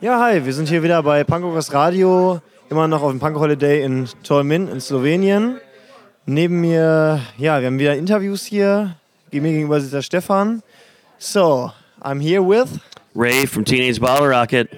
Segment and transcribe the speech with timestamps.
[0.00, 3.84] Ja, hi, wir sind hier wieder bei Punkrockers Radio, immer noch auf dem Punk Holiday
[3.84, 5.60] in Tolmin in Slowenien.
[6.26, 8.96] Neben mir, ja, wir haben wieder Interviews hier.
[9.30, 10.62] Mir gegenüber sitzt der Stefan.
[11.18, 11.70] So,
[12.02, 12.80] I'm here with
[13.14, 14.68] Ray from Teenage Bottle Rocket.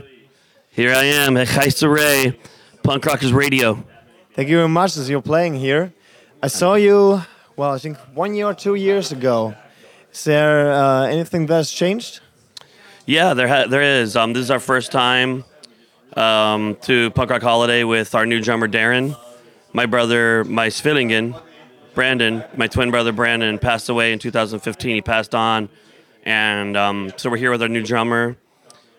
[0.70, 2.34] Here I am, Heister Ray,
[2.82, 3.78] Punk Rockers Radio.
[4.34, 5.92] Thank you very much as you're playing here.
[6.42, 7.22] I saw you,
[7.56, 9.54] well, I think one year or two years ago.
[10.12, 12.20] Is there uh, anything that's changed?
[13.08, 14.16] Yeah, there ha- there is.
[14.16, 15.44] Um, this is our first time
[16.16, 19.16] um, to Punk Rock Holiday with our new drummer Darren.
[19.72, 21.40] My brother, my Svillingen,
[21.94, 24.96] Brandon, my twin brother Brandon, passed away in 2015.
[24.96, 25.68] He passed on,
[26.24, 28.36] and um, so we're here with our new drummer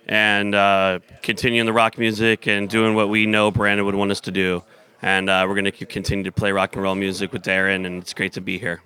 [0.07, 4.21] and uh, continuing the rock music and doing what we know Brandon would want us
[4.21, 4.63] to do.
[5.01, 8.01] And uh, we're going to continue to play rock and roll music with Darren, and
[8.01, 8.81] it's great to be here.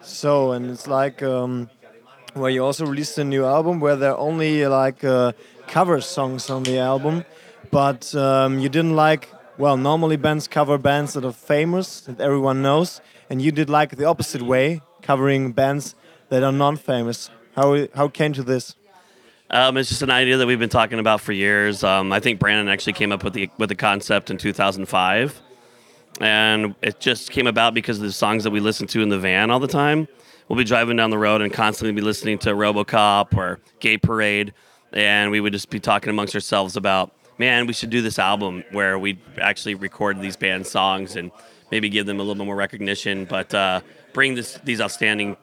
[0.00, 1.68] So, and it's like um,
[2.34, 5.32] where you also released a new album where there are only like uh,
[5.66, 7.24] cover songs on the album,
[7.70, 9.28] but um, you didn't like,
[9.58, 13.96] well, normally bands cover bands that are famous, that everyone knows, and you did like
[13.96, 15.94] the opposite way, covering bands
[16.28, 17.30] that are non famous.
[17.56, 18.74] How, how came to this?
[19.50, 21.82] Um, it's just an idea that we've been talking about for years.
[21.82, 25.42] Um, I think Brandon actually came up with the with the concept in 2005,
[26.20, 29.18] and it just came about because of the songs that we listen to in the
[29.18, 30.06] van all the time.
[30.50, 34.52] We'll be driving down the road and constantly be listening to RoboCop or Gay Parade,
[34.92, 38.64] and we would just be talking amongst ourselves about, man, we should do this album
[38.72, 41.30] where we actually record these band songs and
[41.70, 43.80] maybe give them a little bit more recognition, but uh,
[44.12, 45.36] bring this, these outstanding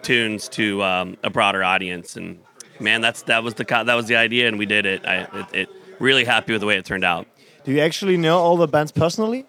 [0.00, 2.38] tunes to um, a broader audience and
[2.80, 5.04] man, that's that was the that was the idea, and we did it.
[5.04, 7.26] I it, it, really happy with the way it turned out.
[7.64, 9.44] Do you actually know all the bands personally?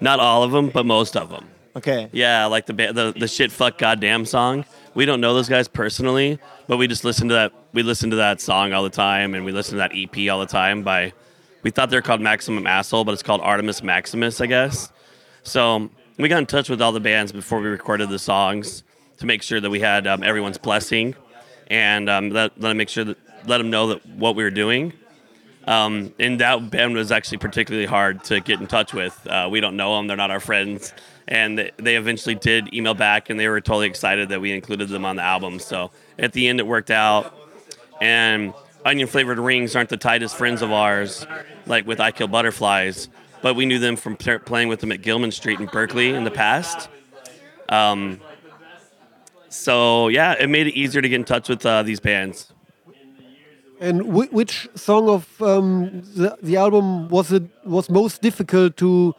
[0.00, 1.46] Not all of them, but most of them.
[1.76, 2.08] Okay.
[2.10, 4.64] Yeah, like the the the shit fuck goddamn song.
[4.94, 7.52] We don't know those guys personally, but we just listen to that.
[7.74, 10.40] We listen to that song all the time, and we listen to that EP all
[10.40, 10.82] the time.
[10.82, 11.12] By
[11.62, 14.90] we thought they're called Maximum Asshole, but it's called Artemis Maximus, I guess.
[15.42, 18.82] So we got in touch with all the bands before we recorded the songs
[19.18, 21.14] to make sure that we had um, everyone's blessing
[21.66, 24.50] and um, let, let them make sure that let them know that what we were
[24.50, 24.94] doing.
[25.66, 29.26] Um, and that band was actually particularly hard to get in touch with.
[29.26, 30.94] Uh, we don't know them; they're not our friends,
[31.28, 35.04] and they eventually did email back, and they were totally excited that we included them
[35.04, 35.58] on the album.
[35.58, 37.34] So at the end, it worked out.
[38.00, 38.54] And
[38.84, 41.26] onion flavored rings aren't the tightest friends of ours,
[41.66, 43.08] like with I Kill Butterflies,
[43.42, 46.30] but we knew them from playing with them at Gilman Street in Berkeley in the
[46.30, 46.88] past.
[47.68, 48.20] Um,
[49.48, 52.52] so yeah, it made it easier to get in touch with uh, these bands.
[53.78, 59.14] And which song of um, the, the album was it was most difficult to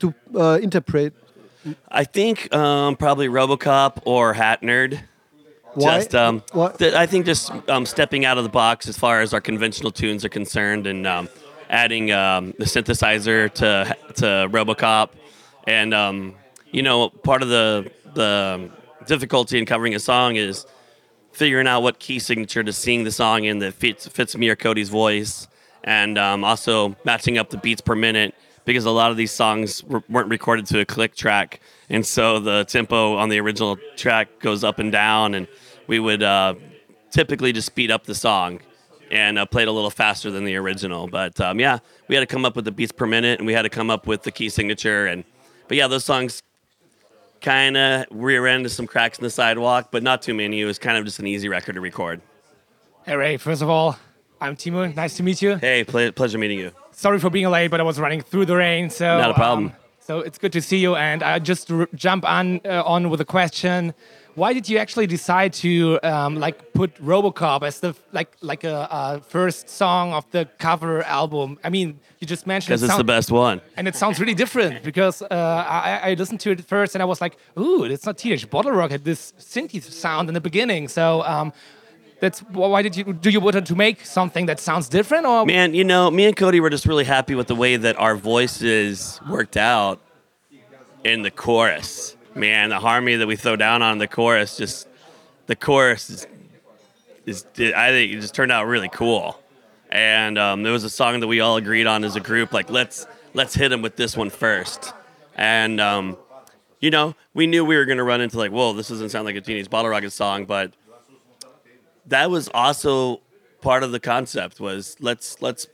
[0.00, 1.14] to uh, interpret?
[1.88, 5.00] I think um, probably RoboCop or Hat Nerd.
[5.74, 5.98] Why?
[5.98, 9.40] Just, um, I think just um, stepping out of the box as far as our
[9.40, 11.28] conventional tunes are concerned, and um,
[11.68, 15.10] adding um, the synthesizer to to RoboCop,
[15.66, 16.34] and um,
[16.72, 18.70] you know, part of the the
[19.06, 20.66] difficulty in covering a song is
[21.32, 24.56] figuring out what key signature to sing the song in that fits fits me or
[24.56, 25.46] Kody's voice,
[25.84, 28.34] and um, also matching up the beats per minute
[28.68, 31.58] because a lot of these songs weren't recorded to a click track,
[31.88, 35.48] and so the tempo on the original track goes up and down, and
[35.86, 36.54] we would uh,
[37.10, 38.60] typically just speed up the song
[39.10, 41.08] and uh, play it a little faster than the original.
[41.08, 43.54] But um, yeah, we had to come up with the beats per minute, and we
[43.54, 45.24] had to come up with the key signature, and
[45.66, 46.42] but yeah, those songs
[47.40, 50.60] kind of rear ended some cracks in the sidewalk, but not too many.
[50.60, 52.20] It was kind of just an easy record to record.
[53.06, 53.98] Hey, Ray, first of all,
[54.42, 54.94] I'm Timo.
[54.94, 55.56] Nice to meet you.
[55.56, 56.72] Hey, ple- pleasure meeting you.
[56.98, 59.66] Sorry for being late, but I was running through the rain, so not a problem.
[59.66, 63.08] Um, so it's good to see you, and I just r- jump on uh, on
[63.08, 63.94] with a question
[64.38, 69.20] why did you actually decide to um, like put RoboCop as the like like a,
[69.28, 71.58] first song of the cover album?
[71.64, 74.34] I mean, you just mentioned because it it's the best one, and it sounds really
[74.34, 74.82] different.
[74.84, 78.16] Because uh, I, I, listened to it first, and I was like, "Ooh, it's not
[78.16, 81.22] Teenage Bottle Rocket this synthy sound in the beginning." So.
[81.22, 81.52] Um,
[82.20, 85.74] that's why did you do you want to make something that sounds different or man
[85.74, 89.20] you know me and Kody were just really happy with the way that our voices
[89.28, 90.00] worked out
[91.04, 94.88] in the chorus man, the harmony that we throw down on the chorus just
[95.46, 96.26] the chorus is,
[97.26, 99.38] is I think it just turned out really cool.
[99.90, 102.70] And um, there was a song that we all agreed on as a group, like
[102.70, 104.92] let's let's hit him with this one first.
[105.34, 106.16] And um,
[106.80, 109.36] you know, we knew we were gonna run into like, whoa, this doesn't sound like
[109.36, 110.72] a Teenage Bottle Rocket song, but
[112.08, 113.20] that was also
[113.60, 115.66] part of the concept was let's let's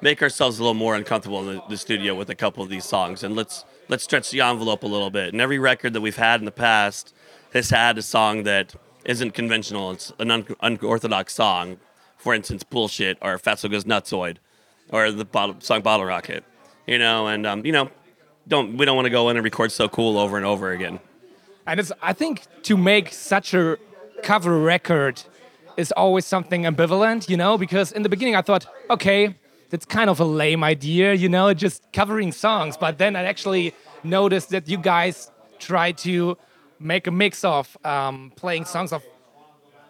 [0.00, 2.84] make ourselves a little more uncomfortable in the, the studio with a couple of these
[2.84, 5.32] songs and let's let's stretch the envelope a little bit.
[5.32, 7.14] And every record that we've had in the past
[7.52, 9.92] has had a song that isn't conventional.
[9.92, 11.78] It's an un- unorthodox song
[12.16, 14.36] For instance, Bullshit or Fatso Goes Nutsoid
[14.90, 16.44] or the bottle, song Bottle Rocket.
[16.86, 17.90] You know, and um, you know,
[18.48, 20.98] don't we don't want to go in and record so cool over and over again.
[21.66, 23.78] And it's I think to make such a
[24.22, 25.22] cover record
[25.76, 29.34] is always something ambivalent, you know, because in the beginning I thought, okay,
[29.70, 32.76] that's kind of a lame idea, you know, just covering songs.
[32.76, 36.36] But then I actually noticed that you guys try to
[36.78, 39.02] make a mix of um, playing songs of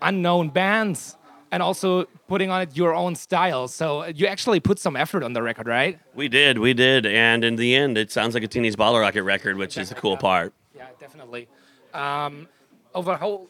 [0.03, 1.17] unknown bands
[1.53, 3.69] and also putting on it your own style.
[3.69, 5.99] So you actually put some effort on the record, right?
[6.15, 9.25] We did, we did, and in the end, it sounds like a Teenage Bottle Rocket
[9.25, 10.53] record, which is the cool part.
[10.75, 11.49] Yeah, definitely.
[11.93, 12.49] Um,
[12.94, 13.49] over how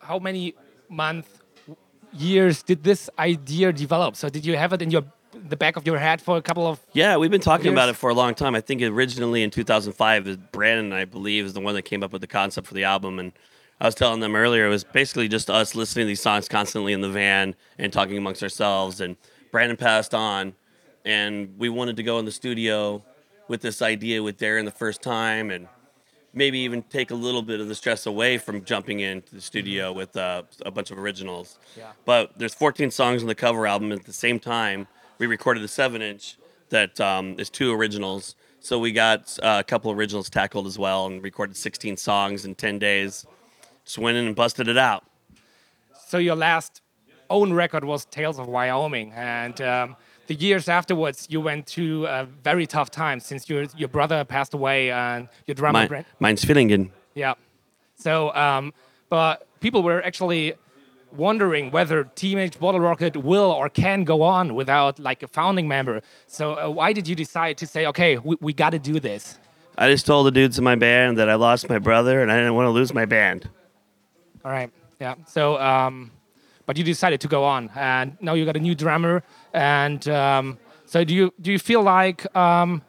[0.00, 0.54] how many
[0.88, 1.28] months,
[2.12, 4.16] years did this idea develop?
[4.16, 5.04] So did you have it in your
[5.48, 7.94] the back of your head for a couple of Yeah, we've been talking about it
[7.94, 8.56] for a long time.
[8.56, 12.12] I think originally in 2005, the- Brandon, I believe, is the one that came up
[12.12, 13.20] with the concept for the album.
[13.20, 13.32] And
[13.80, 16.92] I was telling them earlier, it was basically just us listening to these songs constantly
[16.92, 19.00] in the van and talking amongst ourselves.
[19.00, 19.16] And
[19.52, 20.54] Brandon passed on,
[21.04, 23.04] and we wanted to go in the studio
[23.46, 25.68] with this idea with Darren the first time, and
[26.32, 29.92] maybe even take a little bit of the stress away from jumping into the studio
[29.92, 31.58] with uh, a bunch of originals.
[31.76, 31.92] Yeah.
[32.04, 33.92] But there's 14 songs on the cover album.
[33.92, 34.86] At the same time,
[35.18, 36.36] we recorded the seven inch
[36.70, 38.36] that um, is two originals.
[38.60, 42.54] So we got uh, a couple originals tackled as well and recorded 16 songs in
[42.54, 43.26] 10 days.
[43.84, 45.04] Just went in and busted it out.
[46.06, 46.82] So your last
[47.30, 49.96] own record was Tales of Wyoming, and um,
[50.30, 54.54] the years afterwards, you went through a very tough time since your your brother passed
[54.54, 55.88] away and your drummer.
[55.88, 56.92] Mine, mine's Fillingen.
[57.14, 57.34] Yeah.
[57.96, 58.72] So, um,
[59.08, 60.54] but people were actually
[61.10, 66.00] wondering whether Teenage Bottle Rocket will or can go on without like a founding member.
[66.28, 69.36] So, uh, why did you decide to say, okay, we, we got to do this?
[69.76, 72.36] I just told the dudes in my band that I lost my brother and I
[72.36, 73.50] didn't want to lose my band.
[74.44, 74.70] All right.
[75.00, 75.16] Yeah.
[75.26, 76.12] So, um,
[76.70, 79.24] but you decided to go on, and now you got a new drummer.
[79.52, 80.56] And um,
[80.86, 82.82] so, do you do you feel like um,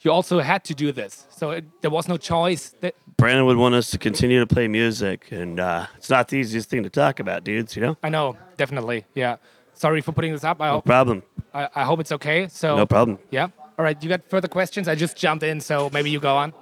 [0.00, 1.26] you also had to do this?
[1.28, 2.74] So it, there was no choice.
[2.80, 6.38] That Brandon would want us to continue to play music, and uh, it's not the
[6.38, 7.98] easiest thing to talk about, dudes, you know?
[8.02, 9.04] I know, definitely.
[9.14, 9.36] Yeah.
[9.74, 10.62] Sorry for putting this up.
[10.62, 11.22] I No hope problem.
[11.52, 12.48] I, I hope it's okay.
[12.48, 13.18] So No problem.
[13.30, 13.48] Yeah.
[13.78, 14.02] All right.
[14.02, 14.88] You got further questions?
[14.88, 16.54] I just jumped in, so maybe you go on.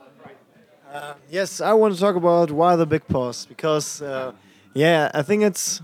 [1.31, 4.32] Yes, I want to talk about why the big pause because, uh,
[4.75, 5.81] yeah, I think it's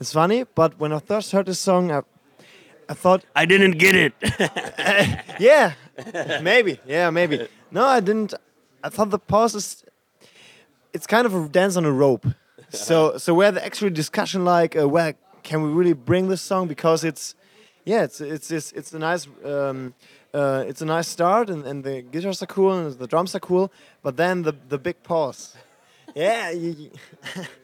[0.00, 0.44] it's funny.
[0.54, 2.02] But when I first heard this song, I,
[2.88, 4.12] I thought, I didn't get it.
[5.40, 5.74] yeah,
[6.42, 7.48] maybe, yeah, maybe.
[7.70, 8.34] No, I didn't.
[8.82, 9.84] I thought the pause is
[10.92, 12.26] it's kind of a dance on a rope.
[12.70, 16.66] So so where the actual discussion like, uh, where can we really bring this song
[16.68, 17.34] because it's
[17.84, 19.28] yeah, it's it's it's, it's a nice.
[19.44, 19.94] Um,
[20.32, 23.40] uh, it's a nice start, and, and the guitars are cool, and the drums are
[23.40, 23.70] cool.
[24.02, 25.54] But then the the big pause,
[26.14, 26.52] yeah,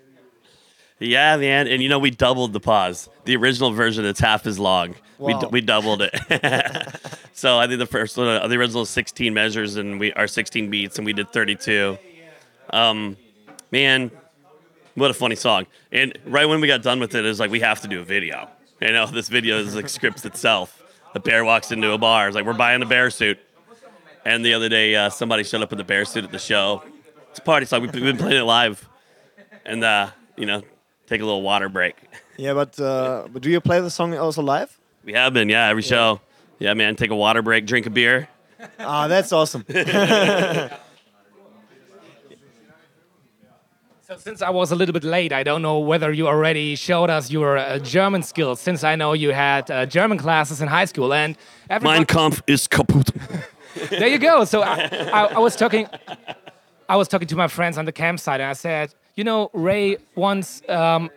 [1.00, 3.08] Yeah, man, and you know we doubled the pause.
[3.25, 4.94] The original version it's half as long.
[5.19, 5.49] We, Wow.
[5.50, 6.14] we doubled it.
[7.32, 10.26] so I think the first one, uh, the original is 16 measures and we are
[10.26, 11.99] 16 beats, and we did 32.
[12.70, 13.17] Um,
[13.70, 14.11] man,
[14.94, 15.67] what a funny song!
[15.91, 18.00] And right when we got done with it, it was like we have to do
[18.00, 18.49] a video.
[18.81, 20.82] You know, this video is like scripts itself.
[21.14, 22.29] The bear walks into a bar.
[22.29, 23.38] It's like we're buying a bear suit.
[24.25, 26.82] And the other day, uh, somebody showed up in the bear suit at the show.
[27.31, 27.81] It's a party song.
[27.82, 28.87] We've been playing it live,
[29.64, 30.62] and uh, you know,
[31.10, 31.96] take a little water break.
[32.38, 32.54] yeah.
[32.54, 34.78] But uh, but do you play the song also live?
[35.04, 36.20] We have been, yeah, every show.
[36.58, 38.29] Yeah, man, take a water break, drink a beer.
[38.79, 39.64] Ah, that's awesome.
[44.10, 47.10] So since I was a little bit late, I don't know whether you already showed
[47.10, 48.60] us your uh, German skills.
[48.60, 51.36] Since I know you had uh, German classes in high school, and
[51.69, 53.12] everybody, Mein Kampf ist kaputt.
[53.90, 54.44] there you go.
[54.44, 55.86] So I, I, I was talking,
[56.93, 59.97] I was talking to my friends on the campsite, and I said, you know, Ray
[60.17, 61.09] once um,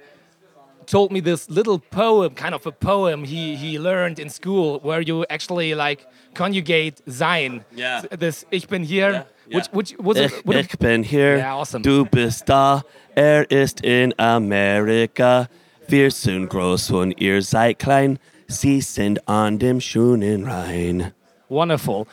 [0.86, 5.01] told me this little poem, kind of a poem he he learned in school, where
[5.01, 7.63] you actually like conjugate sein.
[7.75, 8.01] Yeah.
[8.20, 9.24] This Ich bin hier, Yeah,
[9.58, 9.77] which yeah.
[9.77, 11.82] which was Ich, would ich bin hier, Yeah, awesome.
[11.84, 12.84] du bist da,
[13.15, 15.48] er ist in Amerika.
[15.88, 21.13] Wir sind groß und ihr seid klein, sie sind an dem schönen Rhein.
[21.50, 22.06] wonderful.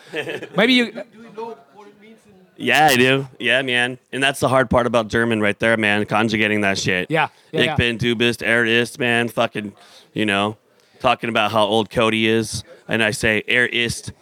[0.57, 0.87] Maybe you.
[2.61, 3.27] Yeah, I do.
[3.39, 3.99] Yeah, man.
[4.13, 6.05] And that's the hard part about German right there, man.
[6.05, 7.11] Conjugating that shit.
[7.11, 7.77] Yeah, yeah, ich yeah.
[7.77, 9.29] bin, du bist, er ist, man.
[9.29, 9.73] Fucking,
[10.13, 10.57] you know,
[11.01, 12.63] talking about how old Kody is.
[12.87, 14.13] And I say, er ist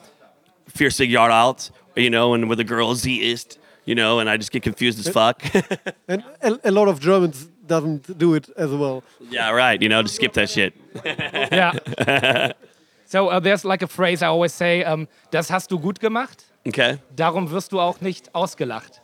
[0.69, 4.37] 40 Jahre alt, you know, and with a girl, sie ist, you know, and I
[4.37, 5.43] just get confused as fuck.
[6.09, 9.03] And a, a lot of Germans doesn't do it as well.
[9.31, 9.81] yeah, right.
[9.83, 10.75] You know, just skip that shit.
[11.05, 12.53] Yeah.
[13.09, 16.45] so uh, there's like a phrase I always say, um, das hast du gut gemacht,
[16.67, 16.99] Okay.
[17.17, 19.01] darum wirst du auch nicht ausgelacht.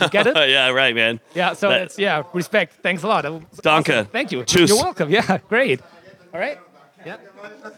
[0.00, 0.36] You get it?
[0.48, 1.20] yeah, right, man.
[1.34, 2.74] Yeah, so That- it's, yeah, respect.
[2.82, 3.24] Thanks a lot.
[3.62, 4.06] Danke.
[4.12, 4.42] Thank you.
[4.44, 4.68] Tschüss.
[4.68, 5.10] You're welcome.
[5.10, 5.80] Yeah, great.
[6.32, 6.58] All right.
[7.06, 7.16] Yeah.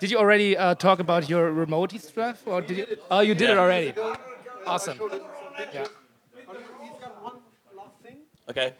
[0.01, 2.87] Did you already uh, talk about your remote stuff, or did you?
[3.11, 3.93] Oh, you did it already.
[4.67, 4.99] Awesome.
[5.75, 5.85] Yeah.
[8.49, 8.73] Okay.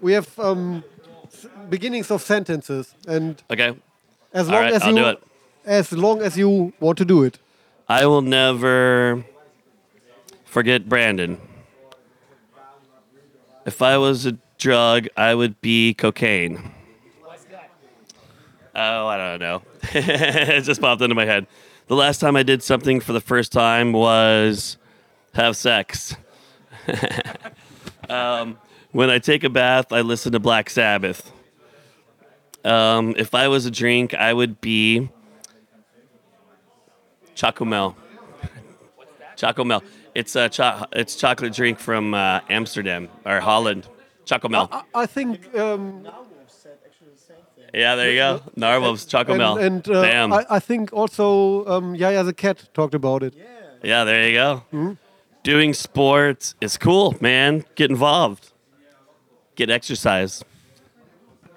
[0.00, 0.82] We have um,
[1.68, 3.76] beginnings of sentences, and Okay.
[4.32, 5.22] as long right, as I'll you do it.
[5.64, 7.38] As long as you want to do it.
[7.88, 9.24] I will never
[10.44, 11.40] forget Brandon.
[13.64, 16.72] If I was a drug, I would be cocaine.
[18.74, 19.62] Oh, I don't know.
[19.92, 21.46] it just popped into my head.
[21.88, 24.78] The last time I did something for the first time was
[25.34, 26.16] have sex.
[28.08, 28.58] um,
[28.92, 31.30] when I take a bath, I listen to Black Sabbath.
[32.64, 35.10] Um, if I was a drink, I would be
[37.34, 37.94] Chocomel.
[39.36, 39.82] Chocomel.
[40.14, 43.88] It's a cho- it's chocolate drink from uh, Amsterdam or Holland.
[44.26, 44.68] Chocomel.
[44.70, 46.06] I, I think um,
[47.74, 48.42] yeah, there you go.
[48.56, 49.56] Narwhal's Chocomel.
[49.56, 50.32] and, and uh, Damn.
[50.32, 53.34] I, I think also um, Yaya the cat talked about it.
[53.82, 54.96] yeah, there you go.
[55.42, 57.64] Doing sports is cool, man.
[57.74, 58.52] Get involved.
[59.56, 60.44] Get exercise.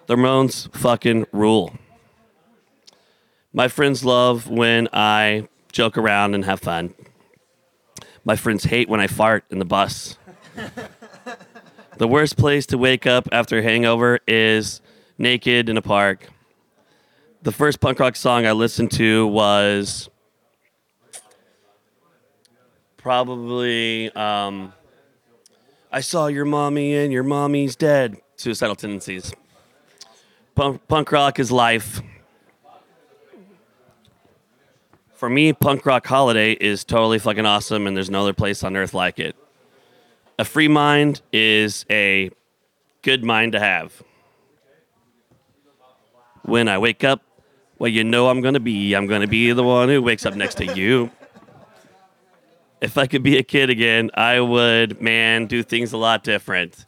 [0.08, 1.74] The Ramones fucking rule.
[3.54, 6.94] My friends love when I joke around and have fun.
[8.24, 10.18] My friends hate when I fart in the bus.
[11.98, 14.80] the worst place to wake up after a hangover is
[15.18, 16.30] naked in a park.
[17.42, 20.10] The first punk rock song I listened to was
[22.96, 24.72] probably um,
[25.92, 28.16] I saw your mommy and your mommy's dead.
[28.38, 29.34] Suicidal tendencies.
[30.56, 32.02] Punk, punk rock is life.
[35.26, 38.78] For me, punk rock holiday is totally fucking awesome, and there's no other place on
[38.78, 39.36] earth like it.
[40.38, 42.30] A free mind is a
[43.02, 44.04] good mind to have.
[46.44, 47.24] When I wake up,
[47.80, 48.94] well, you know I'm gonna be.
[48.94, 51.10] I'm gonna be the one who wakes up next to you.
[52.80, 56.86] If I could be a kid again, I would, man, do things a lot different.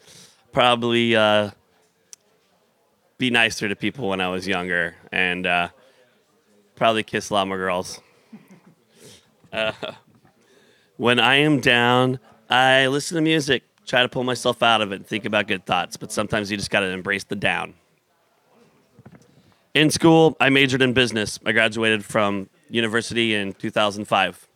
[0.51, 1.50] Probably uh,
[3.17, 5.70] be nicer to people when I was younger, and uh,
[6.75, 8.00] probably kiss a lot more girls.
[9.51, 9.72] Uh,
[10.98, 14.96] when I am down, I listen to music, try to pull myself out of it,
[14.96, 15.98] and think about good thoughts.
[15.98, 17.74] But sometimes you just got to embrace the down.
[19.74, 21.39] In school, I majored in business.
[21.46, 24.48] I graduated from university in 2005.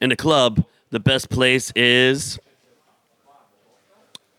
[0.00, 2.38] In a club, the best place is.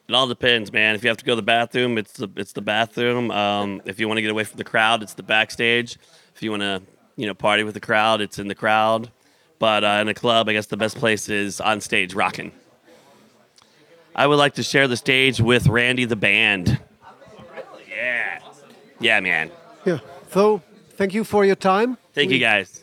[0.07, 0.95] It all depends, man.
[0.95, 3.29] If you have to go to the bathroom, it's the it's the bathroom.
[3.29, 5.97] Um, if you want to get away from the crowd, it's the backstage.
[6.35, 6.81] If you want to,
[7.19, 9.11] you know, party with the crowd, it's in the crowd.
[9.59, 12.53] But uh, in a club, I guess the best place is on stage, rocking.
[14.15, 16.79] I would like to share the stage with Randy the band.
[17.89, 18.39] Yeah,
[19.01, 19.51] yeah, man.
[19.85, 19.99] Yeah.
[20.31, 20.61] So
[20.91, 21.97] thank you for your time.
[22.13, 22.78] Thank you guys.